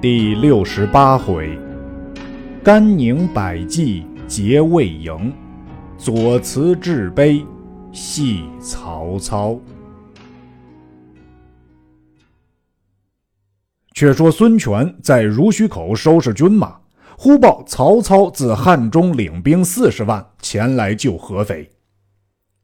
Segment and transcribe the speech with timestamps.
[0.00, 1.58] 第六十八回，
[2.62, 5.34] 甘宁百计结魏营，
[5.96, 7.44] 左慈治悲
[7.90, 9.58] 系曹操。
[13.92, 16.78] 却说孙权在濡须口收拾军马，
[17.16, 21.68] 忽报曹操自汉中领兵四十万前来救合肥。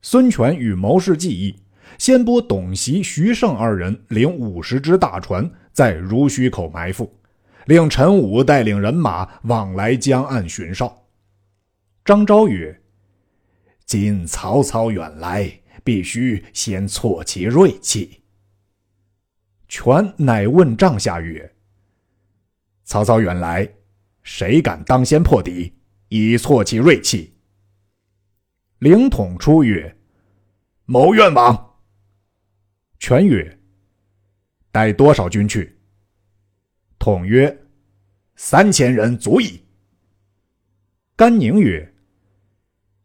[0.02, 1.56] 孙权与谋士计议，
[1.98, 7.12] 先拨董袭、徐盛二人领五十只大船，在濡须口埋伏。
[7.66, 11.06] 令陈武带领人马往来江岸巡哨。
[12.04, 12.82] 张昭曰
[13.86, 18.22] ：“今曹操远来，必须先挫其锐气。”
[19.68, 21.54] 权乃问帐下曰
[22.84, 23.68] ：“曹操远来，
[24.22, 25.72] 谁敢当先破敌，
[26.08, 27.32] 以挫其锐气？”
[28.80, 29.96] 凌统出曰
[30.84, 31.76] ：“某愿往。”
[33.00, 33.58] 权曰
[34.70, 35.73] ：“带多少军去？”
[37.04, 37.54] 统曰
[38.34, 39.60] ：“三千人足矣。”
[41.14, 41.94] 甘宁曰：“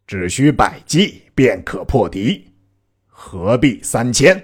[0.07, 2.47] 只需百骑便可破敌，
[3.07, 4.41] 何必三千？”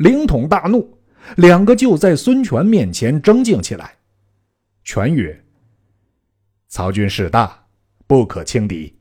[0.00, 0.98] 凌统大怒，
[1.36, 3.94] 两个就在孙权面前争竞起来。
[4.82, 5.38] 权曰
[6.68, 7.66] ：“曹军势大，
[8.06, 8.98] 不可轻敌。”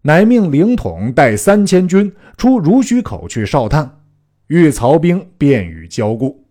[0.00, 4.02] 乃命凌统带三千军出濡须口去哨探，
[4.46, 6.41] 遇曹兵便与交固。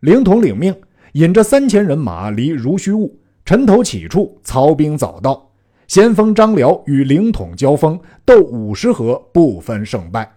[0.00, 0.74] 凌统领命，
[1.14, 3.18] 引着三千人马离濡须坞。
[3.44, 5.50] 晨头起处，曹兵早到。
[5.88, 10.30] 先锋张辽与凌统交锋，斗五十合，不分胜败。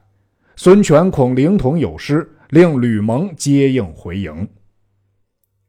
[0.56, 4.48] 孙权恐凌统有失，令吕蒙接应回营。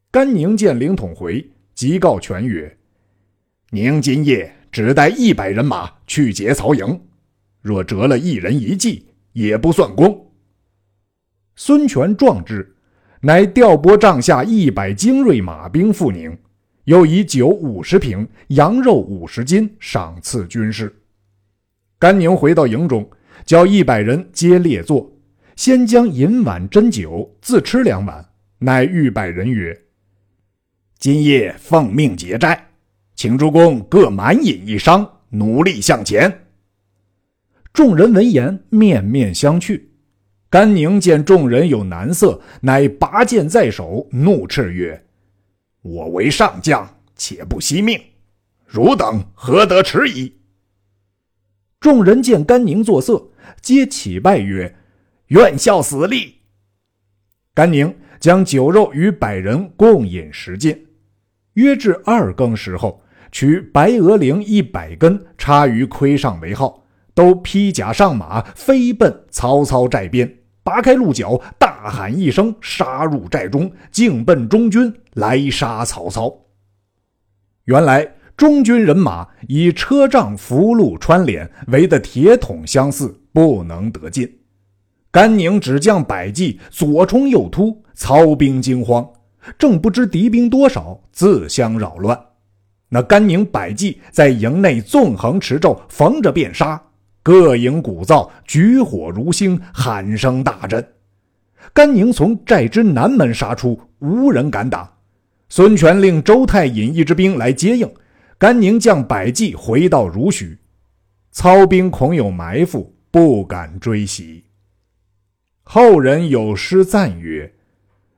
[0.09, 2.75] 甘宁见凌统回，即告权曰
[3.71, 6.99] ：“宁今夜只带一百人马去劫曹营，
[7.61, 10.31] 若折了一人一骑，也不算功。”
[11.55, 12.72] 孙权壮之。
[13.25, 16.37] 乃调拨帐下一百精锐马兵赴宁，
[16.83, 20.93] 又以酒五十瓶、羊肉五十斤赏赐军士。
[21.97, 23.09] 甘宁回到营中，
[23.45, 25.09] 叫一百人皆列坐，
[25.55, 28.25] 先将银碗斟酒，自吃两碗，
[28.59, 29.73] 乃谕百人曰
[30.99, 32.71] ：“今夜奉命结寨，
[33.15, 36.41] 请诸公各满饮一觞，努力向前。”
[37.71, 39.81] 众人闻言，面面相觑。
[40.53, 45.03] 甘宁见众人有难色，乃拔剑在手，怒斥曰
[45.81, 47.99] ：“我为上将，且不惜命，
[48.67, 50.31] 汝等何得迟疑？”
[51.81, 53.31] 众人见甘宁作色，
[53.63, 54.75] 皆起拜曰
[55.29, 56.35] ：“愿效死力。”
[57.55, 60.85] 甘宁将酒肉与百人共饮食尽，
[61.53, 66.85] 约至二更时候，取白鹅翎一百根插于盔上为号，
[67.15, 70.31] 都披甲上马，飞奔曹操寨边。
[70.63, 76.33] 拔开鹿角，大喊一声，杀入寨中，径奔中军来杀曹操。
[77.65, 84.39] 原来中军人马以车仗、俘虏穿脸，围得铁桶相似，不能得进。
[85.11, 89.07] 甘宁只将百骑左冲右突，曹兵惊慌，
[89.59, 92.19] 正不知敌兵多少，自相扰乱。
[92.89, 96.81] 那甘宁百骑在营内纵横驰骤，逢着便杀。
[97.23, 100.85] 各营鼓噪，举火如星，喊声大震。
[101.73, 104.93] 甘宁从寨之南门杀出，无人敢打。
[105.47, 107.89] 孙权令周泰引一支兵来接应，
[108.37, 110.57] 甘宁将百骑回到濡须。
[111.31, 114.43] 操兵恐有埋伏，不敢追袭。
[115.63, 117.49] 后人有诗赞曰：“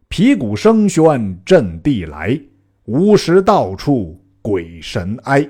[0.10, 2.40] 皮鼓声喧震地来，
[2.86, 5.48] 无时到处鬼神哀。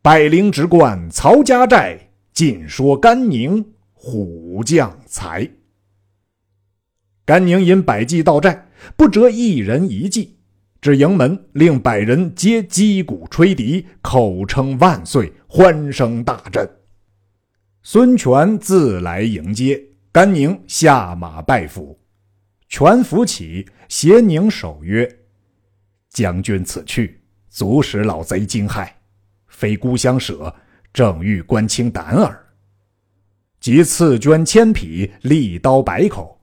[0.00, 1.98] 百灵直贯曹家寨。”
[2.36, 5.50] 尽说甘宁虎将才。
[7.24, 10.36] 甘宁引百骑到寨，不折一人一骑，
[10.82, 16.68] 至营门，令百人皆击鼓吹笛，口称万岁，欢声大震。
[17.82, 19.82] 孙权自来迎接，
[20.12, 21.98] 甘宁下马拜府。
[22.68, 25.10] 权扶起，携宁手曰
[26.12, 27.18] ：“将军此去，
[27.48, 28.86] 足使老贼惊骇，
[29.46, 30.54] 非孤相舍。”
[30.96, 32.34] 正欲关清胆耳，
[33.60, 36.40] 即赐绢千匹，利刀百口。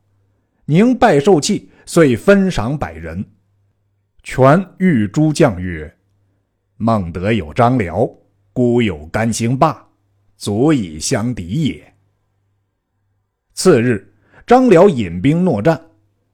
[0.66, 3.26] 宁拜受气，遂分赏百人。
[4.22, 5.92] 权谕诸将曰
[6.78, 8.08] ：“孟德有张辽，
[8.54, 9.84] 孤有甘兴霸，
[10.38, 11.94] 足以相敌也。”
[13.56, 14.14] 次日，
[14.46, 15.82] 张辽引兵搦战，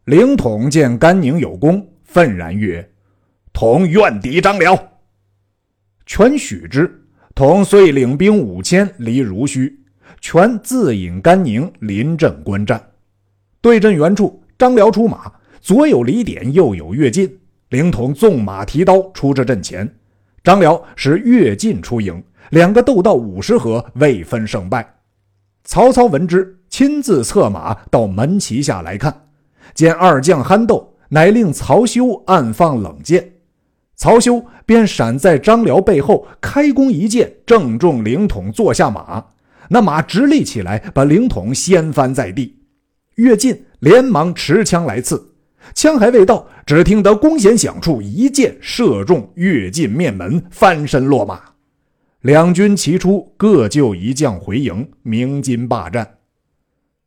[0.03, 2.85] 凌统见甘宁有功，愤然曰
[3.53, 4.77] ：“同愿敌张辽。”
[6.05, 6.93] 权许之。
[7.39, 9.73] 统遂领兵五千离濡须，
[10.19, 12.85] 全自引甘宁临阵观战。
[13.61, 15.31] 对阵原处，张辽出马，
[15.61, 17.33] 左有李典，右有乐进。
[17.69, 19.89] 凌统纵马提刀出至阵前，
[20.43, 24.95] 张辽使乐进出营，两个斗到五十合，未分胜败。
[25.63, 29.29] 曹操闻之，亲自策马到门旗下来看，
[29.73, 33.31] 见二将酣斗，乃令曹休暗放冷箭。
[33.99, 39.25] 曹休便闪在张辽背后，开弓一箭，正中凌统坐下马。
[39.69, 42.59] 那马直立起来，把凌统掀翻在地。
[43.15, 45.33] 乐进连忙持枪来刺，
[45.75, 51.41] 枪还未到，只听得弓弦响处，一箭射中乐进面门，翻身落马。
[52.21, 56.19] 两军齐出，各救一将回营，鸣金霸战。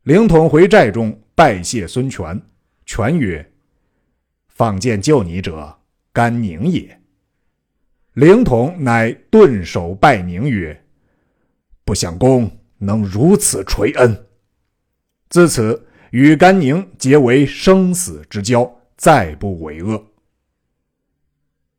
[0.03, 2.43] 凌统回寨中拜谢孙权，
[2.85, 3.51] 权曰
[4.55, 5.79] ：“放箭救你者，
[6.13, 7.01] 甘宁也。”
[8.15, 10.79] 凌统乃顿首拜宁曰。
[11.85, 14.27] 不想公能如此垂恩，
[15.31, 20.03] 自此与甘宁结为生死之交，再不为恶。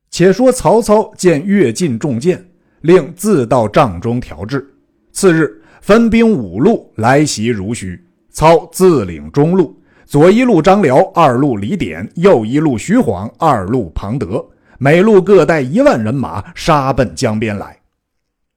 [0.10, 2.46] 且说曹操见乐进中箭，
[2.82, 4.76] 令自到帐中调制。
[5.12, 14.46] 次日，分兵五路来袭如须，操自领中路，左一路张辽，二路李典，右一路徐晃，二路庞德，
[14.78, 17.78] 每路各带一万人马，杀奔江边来。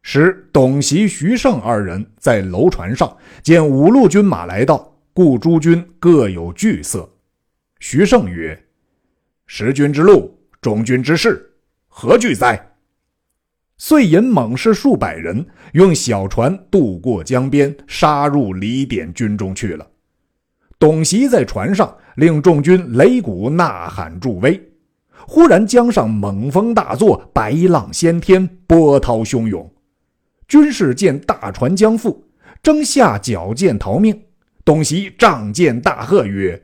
[0.02, 7.08] 时董袭、徐盛二人在楼船上见五路军马来到，故诸军各有惧色。
[7.80, 8.56] 徐盛曰
[9.46, 11.54] ：“十军之路，中军之势，
[11.88, 12.72] 何惧哉？”
[13.78, 19.86] 遂引猛士数百人，用小船渡过江边，杀入李典军中去了。
[20.78, 24.60] 董袭在船上令众军擂鼓呐喊助威。
[25.28, 29.72] 忽然江上猛风大作，白浪掀天，波涛汹涌。
[30.46, 32.16] 军士见大船将覆，
[32.62, 34.22] 争下矫舰逃命。
[34.64, 36.60] 董袭仗剑大喝曰：“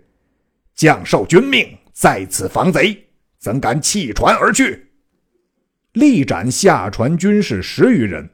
[0.75, 3.07] 将受君命，在此防贼，
[3.39, 4.89] 怎敢弃船而去？”
[5.95, 8.31] 力斩下船军士十余人。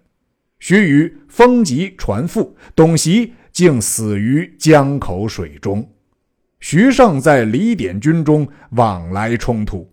[0.59, 5.85] 须臾，风急船覆，董袭竟死于江口水中。
[6.61, 9.93] 徐盛在李典军中往来冲突。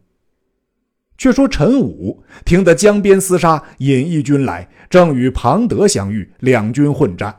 [1.18, 7.36] 却说陈武听得江边厮杀，引一军来，正与庞德相遇，两军混战。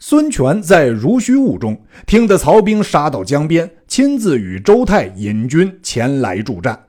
[0.00, 6.86] 孙权在如须坞中听得曹兵杀到江边，亲自与周泰引军前来助战。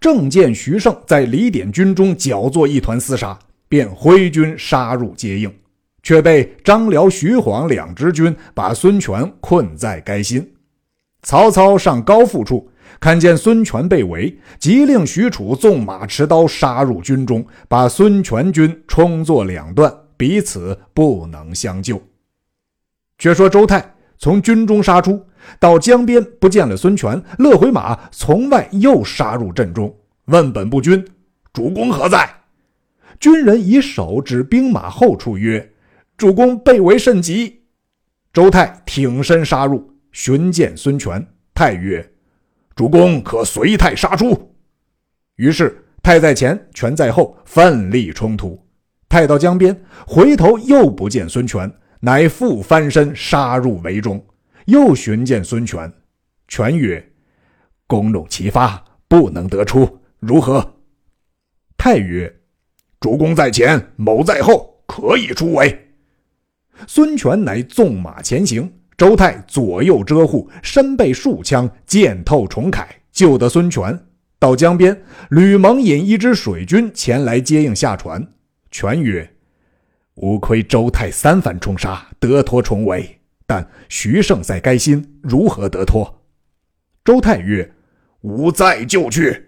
[0.00, 3.38] 正见徐盛在李典军中搅作一团厮杀，
[3.68, 5.54] 便挥军杀入接应，
[6.08, 10.54] 却被张辽、徐晃两支军把孙权困在该心。
[11.22, 12.70] 曹操上高阜处。
[12.98, 22.00] 看见孙权被围，即令许褚纵马持刀杀入军中，把孙权军冲作两段，彼此不能相救。
[23.18, 25.22] 却说周泰从军中杀出，
[25.60, 29.94] 到江边不见了孙权，勒回马，从外又杀入阵中，
[30.24, 31.06] 问本部军
[31.52, 32.26] ：“主公何在？”
[33.20, 35.70] 军人以手指兵马后处曰
[36.18, 37.62] ：“主公被围甚急。”
[38.30, 42.06] 周泰挺身杀入，寻见孙权，泰曰。
[42.76, 44.54] 主公可随太杀出。
[45.36, 48.62] 于是太在前，权在后，奋力冲突。
[49.08, 54.24] 太到江边，回头又不见孙权，乃复翻身杀入围中，
[54.66, 55.92] 又寻见孙权。
[56.46, 57.12] 权曰
[57.88, 60.76] ：“弓弩齐发，不能得出，如何？”
[61.78, 62.40] 太曰
[63.00, 65.86] ：“主公在前，某在后，可以出围。”
[66.86, 68.72] 孙权乃纵马前行。
[68.96, 73.96] 周泰左右遮护，身背数枪，箭透重铠，救得孙权。
[74.40, 78.26] 到江边，吕蒙引一支水军前来接应下船。
[78.72, 79.30] 权曰
[80.16, 86.22] ：“无亏周泰三番冲杀，得脱重围，但徐盛在该心，如何得脱？”
[87.04, 87.72] 周泰曰
[88.22, 89.46] ：“吾再救去。”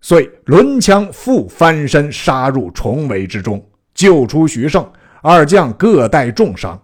[0.00, 3.64] 遂抡枪复翻身杀入重围之中，
[3.94, 4.88] 救出徐盛。
[5.26, 6.78] 二将各带重伤。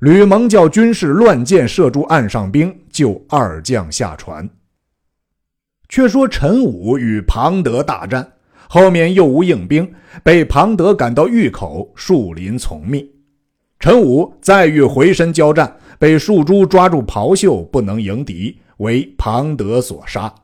[0.00, 4.48] 吕蒙叫军士乱箭射住岸上兵，救二将下船。
[5.90, 8.32] 却说陈武与庞德大战，
[8.66, 13.06] 后面又无应兵，被庞德赶到峪口树林从密。
[13.78, 20.34] 陈武再欲回身交战，被树珠抓住袍袖，不能迎敌，为庞德所杀。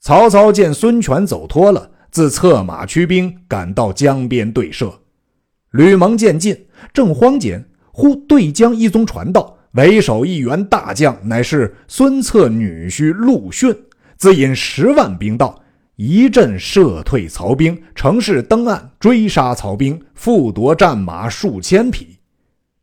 [0.00, 4.92] 曹操见孙权走脱了，自策马驱兵赶到江边对射。
[5.76, 7.64] 吕蒙渐进，正慌间。
[7.92, 13.74] 忽对江一宗传道，为首一员大将，乃是孙策女婿陆逊，
[14.16, 15.62] 自引十万兵到，
[15.96, 22.18] 一阵射退曹兵，乘势登岸追杀曹兵，复夺战马数千匹，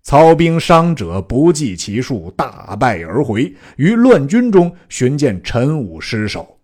[0.02, 3.54] 曹兵伤者不计其数，大败而回。
[3.76, 6.58] 于乱军中寻见陈武尸首。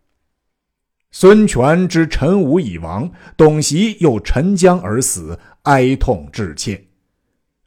[1.11, 6.81] 孙权知陈武已亡，董袭又沉江而死，哀痛至切，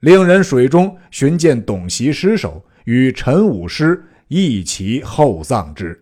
[0.00, 5.98] 令人水中寻见董袭尸首，与陈武尸一齐厚葬之。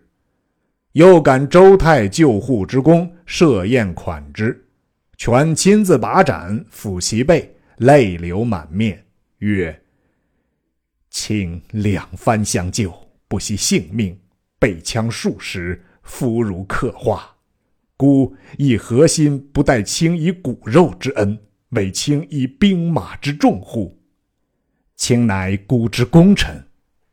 [0.93, 4.65] 又感周泰救护之功，设宴款之。
[5.17, 9.05] 权亲自把盏抚其背，泪流满面，
[9.37, 9.81] 曰
[11.11, 12.91] ：“卿两番相救，
[13.27, 14.17] 不惜性命，
[14.57, 17.35] 被枪数十，夫如刻画。”
[17.95, 21.37] 孤亦何心不待卿以骨肉之恩，
[21.71, 23.99] 为卿以兵马之重乎？
[24.95, 26.63] 卿乃孤之功臣，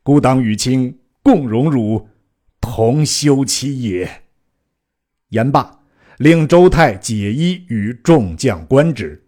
[0.03, 2.09] 孤当与卿共荣辱，
[2.61, 4.09] 同休戚也。
[5.31, 5.81] 言罢，
[6.19, 9.27] 令周泰解衣与众将观之，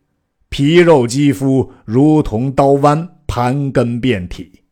[0.48, 4.62] 皮肉肌肤如同刀剜，盘根遍体。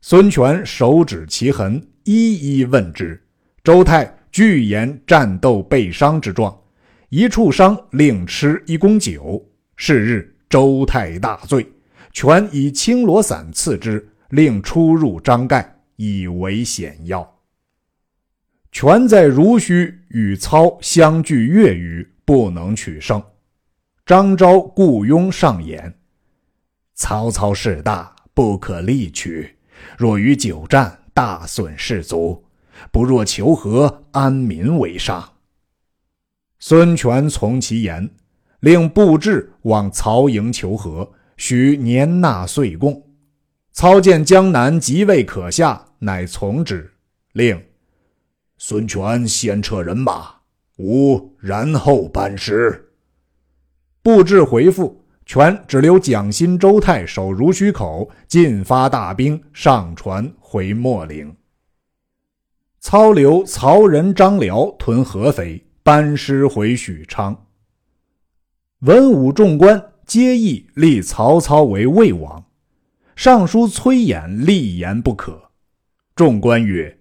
[0.00, 3.22] 孙权手指其痕，一一问之。
[3.62, 4.18] 周泰。
[4.34, 6.60] 具言战斗被伤之状，
[7.08, 9.40] 一处伤令吃一公酒。
[9.76, 11.66] 是日，周泰大醉，
[12.12, 17.38] 权以青罗伞赐之，令出入张盖，以为险要。
[18.72, 23.22] 权在濡须与操相距月余，不能取胜。
[24.04, 25.94] 张昭雇佣上言
[26.94, 29.56] ：“曹操势大，不可力取。
[29.96, 32.42] 若与久战，大损士卒。”
[32.90, 35.34] 不若求和，安民为上。
[36.58, 38.10] 孙权从其言，
[38.64, 41.06] 令布置往曹营求和，
[41.36, 43.06] 许年纳岁贡。
[43.72, 46.90] 操见江南即位可下，乃从之，
[47.34, 47.62] 令
[48.56, 50.36] 孙权先撤人马，
[50.78, 52.90] 吾然后班师。
[54.02, 61.36] 布置回复，权只留蒋辛、周泰守濡须口，进发大兵上船回秣陵。
[62.80, 67.43] 操留曹仁、张辽屯合肥，班师回许昌。
[68.84, 72.44] 文武众官皆议立曹操为魏王，
[73.16, 75.50] 尚书崔琰立言不可。
[76.14, 76.98] 众官曰：“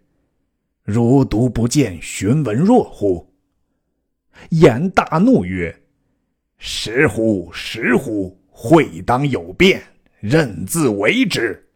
[0.86, 3.34] 如独不见荀文若乎？”
[4.52, 5.78] 琰大怒曰
[6.58, 8.40] ：“时乎时乎！
[8.50, 9.84] 会当有变，
[10.22, 11.68] 任自为之。”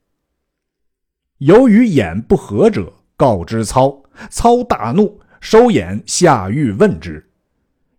[1.39, 2.93] 由于琰不和者。
[3.17, 7.29] 告知操，操大怒，收眼下狱问之。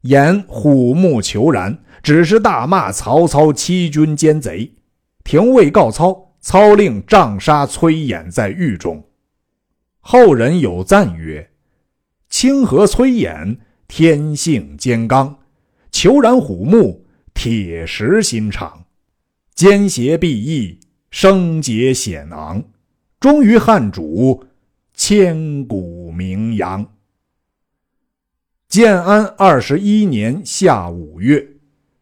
[0.03, 4.73] 言虎目虬然，只是大骂曹操欺君奸贼。
[5.25, 9.05] 廷尉告操，操令杖杀崔琰在狱中。
[10.01, 11.51] 后人有赞曰
[12.31, 15.37] ：“清河崔琰，天性坚刚；
[15.91, 18.85] 虬然虎目，铁石心肠。
[19.55, 20.79] 奸邪必异，
[21.11, 22.63] 生节险昂，
[23.19, 24.45] 忠于汉主。”
[24.95, 26.85] 千古名扬。
[28.69, 31.43] 建安二十一年夏五月，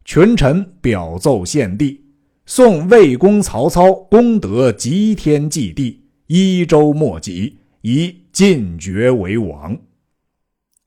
[0.03, 2.03] 群臣表奏献帝，
[2.45, 9.77] 宋魏公曹操功德极天祭地，一周末及，以晋爵为王。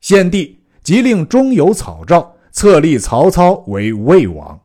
[0.01, 4.61] 献帝即令中有草诏，册立曹操为魏王。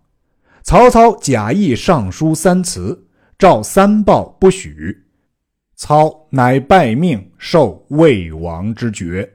[0.62, 3.06] 曹操假意上书三辞，
[3.38, 4.94] 诏三报不许。
[5.76, 9.30] 操乃拜命受魏王之爵，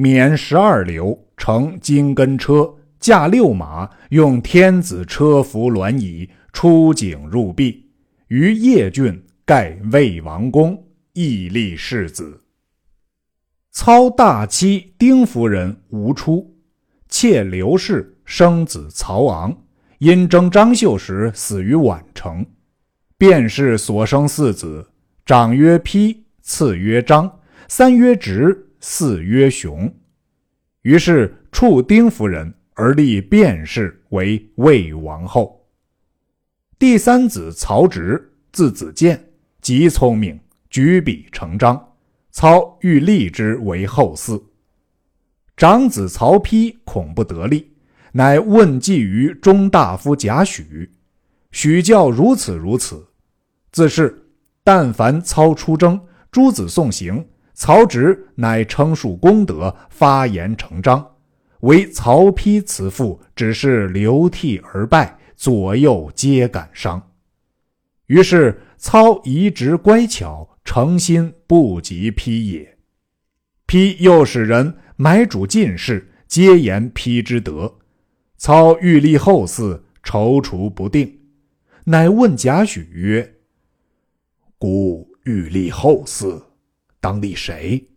[0.00, 7.90] 免十二流，乘金根车，驾六马，用天子车服銮椅，出井入壁，
[8.28, 12.40] 于邺郡盖魏王宫，屹立世子。
[13.72, 16.56] 操大妻丁夫人无出，
[17.06, 19.54] 妾刘氏生子曹昂，
[19.98, 22.46] 因征张绣时死于宛城，
[23.18, 24.88] 便是所生四子。
[25.26, 27.30] 长曰丕，次曰张，
[27.68, 29.92] 三曰直，四曰雄。
[30.82, 35.64] 于是处丁夫人，而立卞氏为魏王后。
[36.78, 39.22] 第三子曹植，字子建，
[39.60, 41.86] 极聪明，举笔成章。
[42.30, 44.42] 操欲立之为后嗣。
[45.56, 47.70] 长子曹丕恐不得力，
[48.12, 50.88] 乃问计于中大夫贾诩。
[51.50, 53.06] 许教如此如此，
[53.72, 54.16] 自是。
[54.62, 57.26] 但凡操出征，诸子送行，
[57.60, 60.98] 曹植乃称述功德，发言成章；
[61.60, 67.10] 唯曹丕辞赋，只是流涕而拜，左右皆感伤。
[68.06, 72.78] 于是操移植乖巧，诚心不及丕也。
[73.66, 77.70] 丕又使人买主进士，皆言丕之德。
[78.38, 81.20] 操欲立后嗣，踌躇不定，
[81.84, 83.34] 乃问贾诩曰。
[84.56, 86.42] 孤欲立后嗣，
[87.00, 87.90] 当立谁？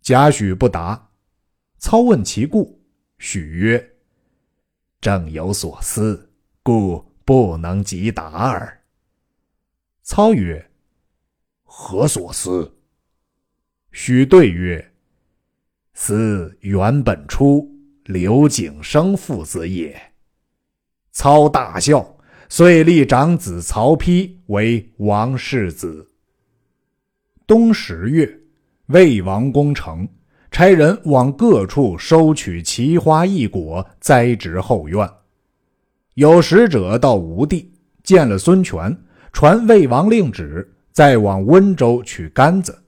[0.00, 1.10] 贾诩不答。
[1.78, 2.82] 操问其故，
[3.18, 3.96] 许曰
[5.00, 8.82] ：“正有所思，故不能及答耳。”
[10.02, 10.70] 操曰
[11.62, 12.78] ：“何所思？”
[13.92, 14.92] 许对曰
[15.94, 17.70] ：“思原本初
[18.04, 20.12] 刘景生父子也。”
[21.12, 26.07] 操大笑，遂立长子曹丕为王世子。
[27.48, 28.30] 冬十月，
[28.88, 30.06] 魏王攻城，
[30.50, 35.08] 差人往各处收取奇花异果，栽植后院。
[36.12, 38.94] 有使者到吴地，见了孙权，
[39.32, 42.78] 传魏王令旨，再往温州取柑子。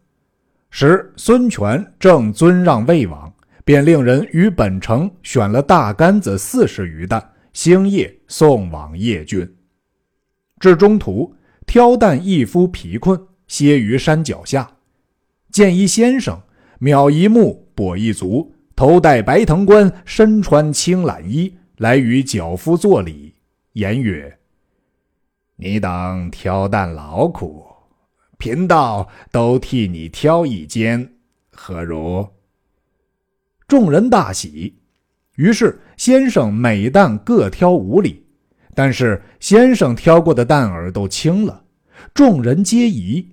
[0.68, 3.32] 时孙权正尊让魏王，
[3.64, 7.32] 便令人于本城选了大柑子四十余担。
[7.54, 9.50] 星夜送往邺郡，
[10.58, 13.18] 至中途，挑担一夫疲困，
[13.50, 14.76] 歇于山脚下，
[15.50, 16.40] 见一先生，
[16.78, 23.34] 渺一目，跛一足，头戴白藤冠，身穿青襴衣，来与脚夫作礼，
[23.72, 24.38] 言曰
[25.58, 27.66] ：“你等挑担劳苦，
[28.38, 31.14] 贫道都替你挑一间，
[31.50, 32.24] 何如？”
[33.66, 34.78] 众人大喜。
[35.34, 38.24] 于是先生每担各挑五里，
[38.76, 41.64] 但是先生挑过的担儿都轻了，
[42.14, 43.28] 众人皆疑。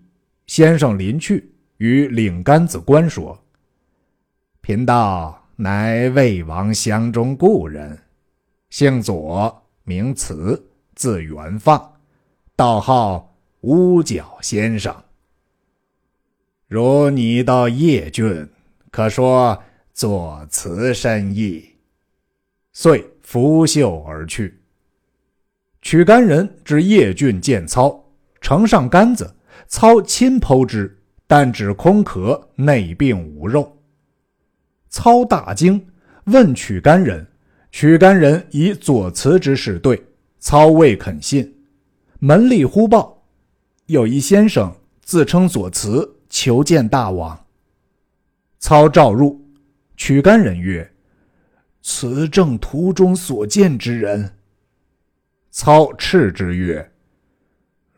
[0.48, 3.38] 先生临去，与领杆子官说
[4.62, 7.98] ：“贫道乃魏王乡中故人，
[8.70, 11.94] 姓左，名慈，字元放，
[12.56, 14.96] 道号乌角先生。
[16.68, 18.50] 如你到叶郡，
[18.90, 19.62] 可说
[19.94, 21.76] 左慈深意。”
[22.74, 24.60] 遂拂袖而去。
[25.82, 28.06] 取干人至叶郡见操，
[28.40, 29.36] 呈上杆子，
[29.68, 30.98] 操亲剖之，
[31.28, 33.78] 但只空壳，内并无肉。
[34.90, 35.86] 操大惊，
[36.26, 37.28] 问取干人，
[37.72, 40.02] 取干人以左慈之事对，
[40.40, 41.54] 操未肯信。
[42.20, 43.24] 门吏忽报，
[43.88, 47.46] 有一先生自称左慈，求见大王。
[48.60, 49.46] 操召入，
[49.96, 50.90] 取干人曰。
[51.82, 54.34] 此正途中所见之人。
[55.52, 56.92] 操斥之曰：“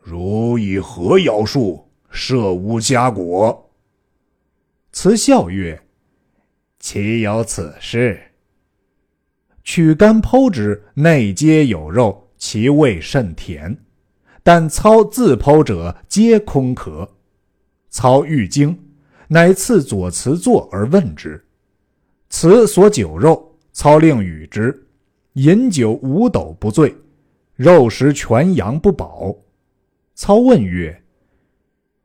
[0.10, 3.70] 汝以何妖术设吾家国？”
[4.92, 5.80] 慈笑曰
[6.80, 8.20] ：“岂有此事？”
[9.64, 13.78] 取干剖之，内皆有肉，其味甚甜。
[14.42, 17.08] 但操自剖者，皆空壳。
[17.92, 18.76] 操欲惊，
[19.28, 21.46] 乃赐左慈坐而问之。
[22.30, 23.46] 慈所酒肉。
[23.72, 24.88] 操令与之，
[25.34, 26.94] 饮酒五斗不醉，
[27.56, 29.34] 肉食全羊不饱。
[30.22, 31.02] 操问曰：“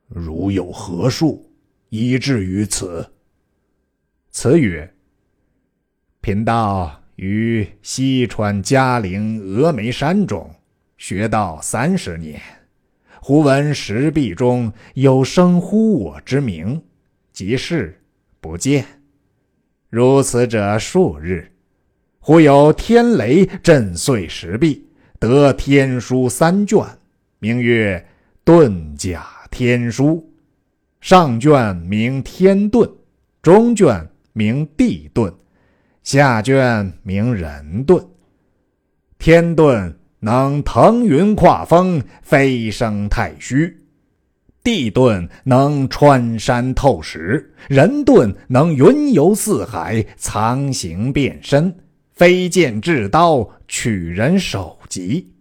[0.07, 1.51] 如有何术，
[1.89, 3.05] 以至于此？”
[4.31, 4.89] 此曰
[6.21, 10.49] ：“贫道于西川嘉陵峨眉山中
[10.97, 12.41] 学道三十年，
[13.19, 16.81] 忽闻石壁中有声呼我之名，
[17.33, 18.01] 即是
[18.39, 18.85] 不见。
[19.89, 21.51] 如此者数日。”
[22.19, 24.87] 忽有天雷震碎石壁，
[25.19, 26.81] 得天书三卷，
[27.39, 28.05] 名曰
[28.49, 30.27] 《遁甲天书》。
[31.01, 32.89] 上卷名天遁，
[33.41, 35.31] 中卷名地遁，
[36.01, 38.03] 下卷名人遁。
[39.19, 43.71] 天遁能腾云跨风，飞升太虚；
[44.63, 51.75] 地遁能穿山透石；人遁能云游四海，藏形变身。
[52.13, 55.34] 飞剑制刀，取人首级。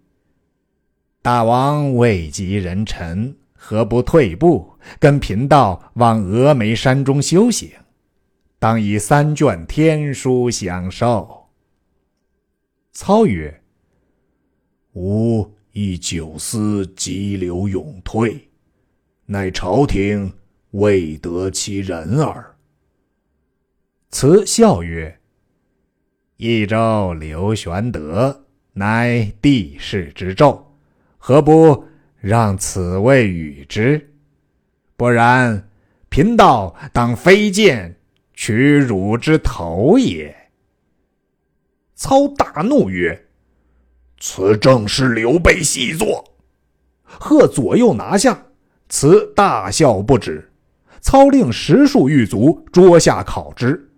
[1.24, 7.70] 大王位极人臣，何不退步，跟贫道往峨眉山中修行？
[8.58, 11.46] 当以三卷天书享受。
[12.92, 13.62] 操曰
[14.92, 18.46] ：“吾亦久思急流勇退，
[19.24, 20.30] 乃朝廷
[20.72, 22.54] 未得其人耳。”
[24.12, 25.18] 慈笑曰。
[26.36, 30.62] 益州刘玄德乃帝室之胄，
[31.26, 31.86] 何不
[32.20, 34.10] 让此位与之？
[34.94, 35.70] 不然，
[36.10, 37.96] 贫道当飞剑
[38.34, 40.36] 取汝之头也。
[41.94, 43.24] 操大怒曰
[44.20, 46.22] ：“此正是刘备细作！”
[47.02, 48.44] 贺左右拿下，
[48.90, 50.52] 此大笑不止。
[51.00, 53.90] 操令十数狱卒捉下烤之。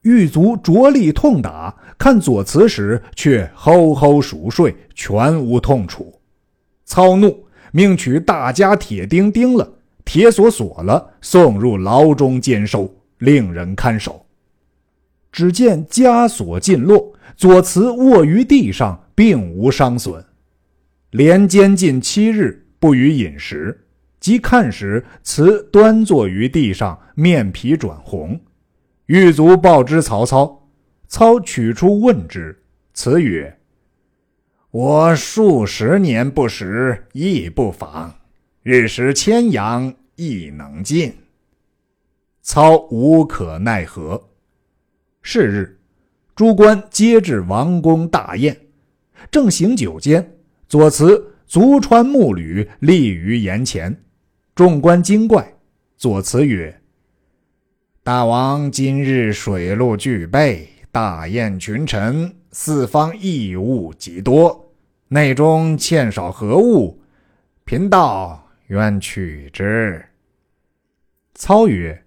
[0.00, 6.13] 狱卒着力痛打，看左慈时却吼吼熟睡，全无痛楚。
[6.94, 9.68] 操怒，命取大家铁钉钉了，
[10.04, 14.24] 铁锁锁了，送入牢中监收，令人看守。
[15.32, 20.24] 只见枷锁尽落，左慈卧于地上，并无伤损。
[21.10, 23.86] 连监禁七日，不予饮食。
[24.20, 28.40] 即看时，慈端坐于地上，面皮转红。
[29.06, 30.68] 狱卒报之曹操，
[31.08, 32.56] 操取出问之，
[32.92, 33.58] 慈曰
[34.74, 38.12] ：“我数十年不食，亦不妨。
[38.64, 41.14] 日食千阳，亦能尽。”
[42.42, 44.30] 操无可奈何。
[45.22, 45.78] 是日，
[46.34, 48.62] 诸官皆至王宫大宴，
[49.30, 50.28] 正行酒间，
[50.66, 53.96] 左慈足穿木履，立于筵前。
[54.56, 55.54] 众官惊怪，
[55.96, 56.80] 左慈曰
[58.02, 64.63] ：“大王今日水陆俱备，大宴群臣，四方异物极多，
[65.14, 67.00] 内中欠少何物？
[67.64, 70.04] 贫道愿取之。”
[71.36, 72.04] 操曰：“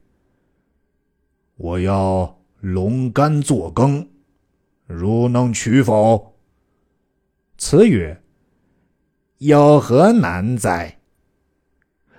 [1.56, 4.06] 我要龙肝作羹，
[4.88, 6.36] 汝能取否？”
[7.58, 8.22] 慈曰
[9.40, 11.00] ：“有何难哉？”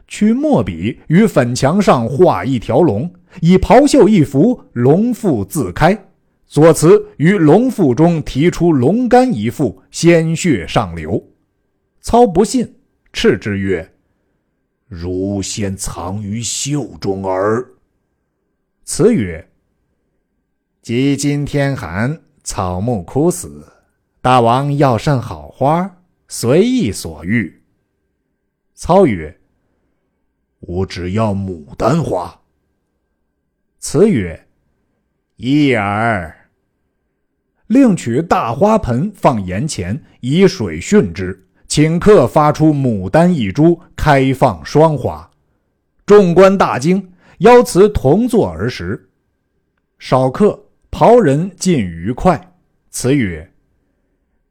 [0.09, 6.08] 取墨笔于粉墙上画一条龙，以袍袖一拂，龙腹自开。
[6.48, 11.22] 左慈于龙腹中提出龙肝一副，鲜血上流。
[12.00, 12.74] 操不信，
[13.12, 13.94] 斥之曰
[14.88, 17.64] ：“汝先藏于袖中耳。”
[18.82, 19.46] 慈曰
[20.80, 23.70] ：“即今天寒，草木枯死，
[24.22, 27.62] 大王要甚好花，随意所欲。”
[28.72, 29.38] 操曰。
[30.61, 32.40] 我只要牡丹花。
[33.78, 34.48] 慈曰
[35.37, 36.34] ：“一耳。”
[37.68, 45.31] 另取大花盆放檐前，以水熏之，请客发出牡丹一株，开放双花。
[46.04, 49.11] 众官大惊，邀辞同坐而食。
[49.98, 52.54] 少客，袍人尽愉快。
[52.90, 53.52] 词曰：“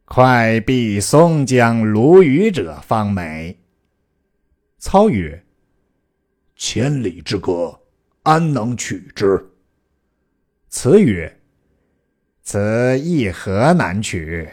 [0.06, 3.60] 快必松江鲈鱼者方美。”
[4.78, 5.44] 操曰。
[6.56, 7.80] 千里之隔，
[8.24, 9.44] 安能取之？
[10.70, 11.37] 慈曰
[12.50, 14.48] ：“此亦何难取？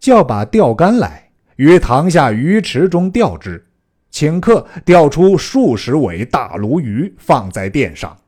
[0.00, 3.64] 叫把钓竿来，于塘下鱼池中钓之。
[4.10, 8.18] 请客钓出数十尾大鲈鱼，放在殿上。”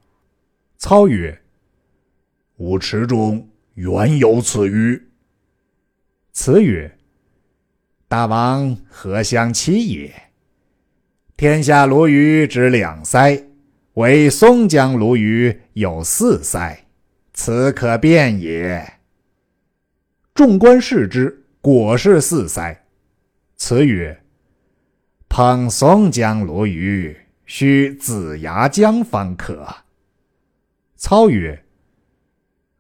[0.79, 1.37] 操曰
[2.59, 5.03] ：“吾池中原有此鱼。”
[6.33, 6.97] 慈曰
[8.07, 10.15] ：“大王何相欺也？”
[11.37, 13.47] 天下鲈鱼只两腮，
[13.95, 16.84] 唯松江鲈鱼有四腮，
[17.35, 18.95] 此可辨也。
[20.33, 22.79] 众官视之，果是四腮。
[23.57, 24.23] 此曰：
[25.29, 29.67] 烹松江鲈鱼，须子牙姜方可。
[30.97, 31.65] 操曰：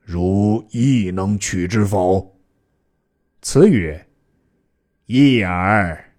[0.01, 2.39] 汝亦能取之否？
[3.43, 4.07] 此曰：
[5.07, 6.13] 一耳。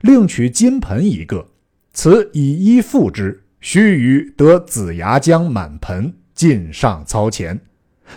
[0.00, 1.46] 另取金盆一个，
[1.92, 7.60] 此以衣覆之，须臾得紫牙江满盆，尽上操前。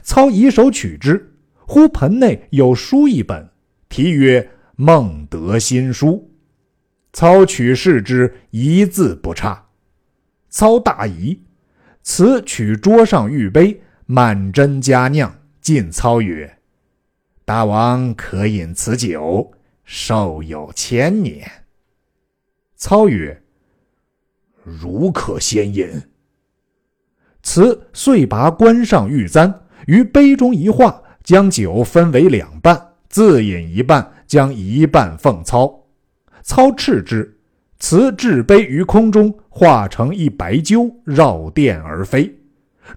[0.04, 1.34] 操以手取之，
[1.66, 3.50] 忽盆内有书一本，
[3.88, 4.42] 题曰
[4.76, 6.08] 《孟德新书》。
[7.14, 9.70] 操取视之，一字不差。
[10.50, 11.42] 操大疑，
[12.04, 16.58] 此取桌上玉杯，满斟佳酿，进操曰
[17.46, 19.54] ：“大王可饮此酒，
[19.84, 21.50] 寿有千年。”
[22.76, 23.42] 操曰
[24.64, 25.90] ：“如可先饮。”
[27.48, 35.86] 辞遂拔关上玉簪，于杯中一画，将酒分为两半，自饮一半，将一半奉操。
[36.44, 37.38] 操斥之，
[37.80, 42.38] 辞置杯于空中，化成一白鸠，绕殿而飞。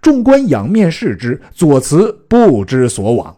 [0.03, 3.37] 众官仰面视之，左慈不知所往。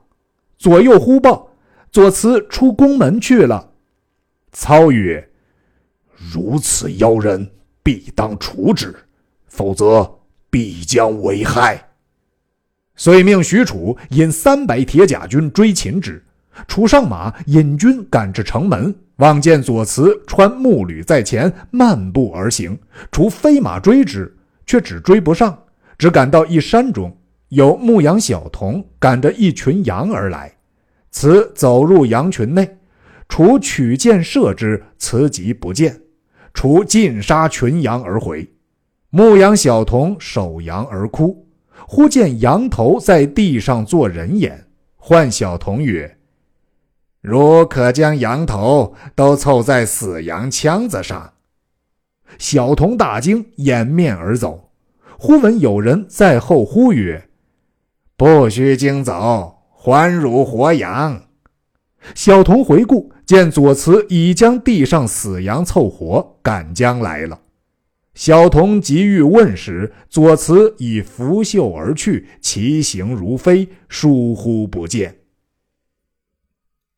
[0.56, 1.46] 左右呼报，
[1.90, 3.72] 左慈出宫门去了。
[4.52, 5.28] 操曰：
[6.16, 7.50] 如此妖人，
[7.82, 8.94] 必当处之，
[9.46, 10.10] 否则
[10.52, 11.82] 必将为害。
[12.94, 16.22] 遂命许褚引三百铁甲军追擒之。
[16.68, 22.78] 楚上马，引军赶至城门，望见左慈穿木履在前，漫步而行。
[23.10, 24.36] 楚飞马追之，
[24.66, 25.58] 却只追不上，
[25.96, 27.16] 只赶到一山中，
[27.48, 30.52] 有牧羊小童赶着一群羊而来。
[31.10, 32.76] 慈走入羊群内，
[33.26, 35.98] 楚取箭射之，慈即不见。
[36.52, 38.46] 除尽杀群羊而回，
[39.14, 41.46] 牧羊小童守羊而哭。
[41.86, 46.16] 忽见羊头在地上做人眼，唤小童曰
[47.20, 51.30] ：“如可将羊头都凑在死羊腔子上。”
[52.38, 54.70] 小童大惊，掩面而走。
[55.18, 57.28] 忽闻有人在后呼曰
[58.16, 61.20] ：“不须惊走，还汝活羊。
[62.14, 67.38] 小童回顾，见左慈已将地上死羊凑活，赶将来了。
[68.14, 75.16] 小童急欲问时，左慈已拂袖而去，其形如飞，疏忽不见。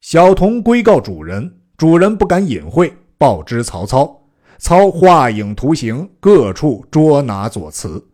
[0.01, 4.23] 小童归告主人，主人不敢隐晦，报知曹操。
[4.59, 8.09] 操画影图形，各处捉拿左慈。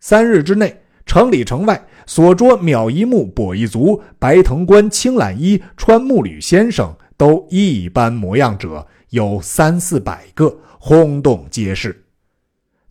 [0.00, 12.05] 三日之内，城里城外所捉苗一木、跛一足、白藤官、青懒衣、穿木履先生，都一般模样者，有三四百个，轰动街市。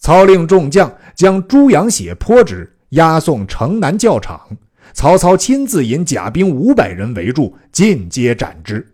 [0.05, 4.39] 操令众将将猪羊血泼之，押送城南教场。
[4.93, 8.85] 曹操亲自引甲兵五百人围住，尽皆斩之。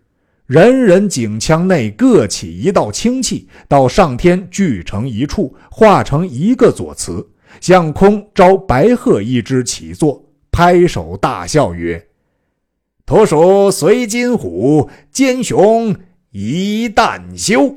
[0.46, 7.28] 人人颈腔内各起一道清气，到上天聚成一处，化成一个左慈，
[7.60, 12.02] 向空招白鹤一只起坐，拍手大笑曰
[13.04, 15.94] ：“徒属随金虎，奸雄
[16.30, 17.76] 一旦休。”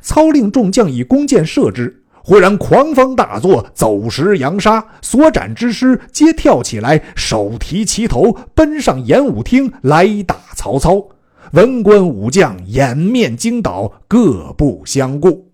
[0.00, 1.98] 操令众将以弓箭射之。
[2.24, 11.08] 忽然狂风大作，走石扬沙，所斩之师皆跳起来，手提旗头，奔上演武厅来打曹操。
[11.52, 15.50] 文官武将掩面惊倒，各不相顾。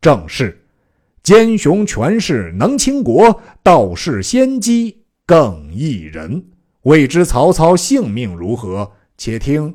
[0.00, 0.64] 正是
[1.22, 6.46] 奸雄权势能倾国，道士先机更益人。
[6.82, 8.92] 未知曹操性命如何？
[9.18, 9.74] 且听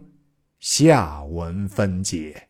[0.59, 2.47] 下文分解。